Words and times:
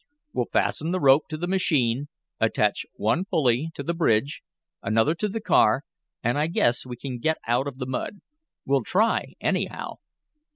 We'll 0.33 0.47
fasten 0.51 0.89
the 0.89 0.99
rope 0.99 1.27
to 1.27 1.37
the 1.37 1.47
machine, 1.47 2.07
attach 2.39 2.87
one 2.95 3.23
pulley 3.23 3.69
to 3.75 3.83
the 3.83 3.93
bridge, 3.93 4.41
another 4.81 5.13
to 5.13 5.27
the 5.27 5.39
car, 5.39 5.83
and 6.23 6.39
I 6.39 6.47
guess 6.47 6.87
we 6.87 6.97
can 6.97 7.19
get 7.19 7.37
out 7.47 7.67
of 7.67 7.77
the 7.77 7.85
mud. 7.85 8.17
We'll 8.65 8.81
try, 8.81 9.35
anyhow." 9.39 9.97